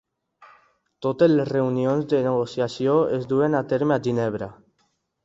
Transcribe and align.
Totes 1.05 1.29
les 1.33 1.49
reunions 1.51 2.07
de 2.13 2.21
negociació 2.29 2.97
es 3.19 3.29
duen 3.35 3.59
a 3.59 3.63
terme 3.75 3.97
a 3.97 3.99
Ginebra. 4.09 4.49